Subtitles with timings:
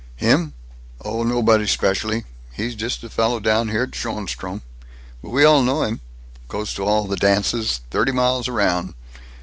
[0.15, 0.55] "Him?
[1.05, 2.25] Oh, nobody 'specially.
[2.51, 4.63] He's just a fellow down here at Schoenstrom.
[5.21, 6.01] But we all know him.
[6.47, 8.95] Goes to all the dances, thirty miles around.